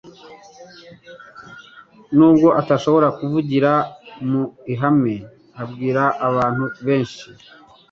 N'ubwo 2.15 2.47
atashobora 2.61 3.07
kuvugira 3.17 3.71
mu 4.29 4.41
nlhame 4.69 5.15
abwira 5.61 6.03
abantu 6.27 6.63
benshi, 6.85 7.27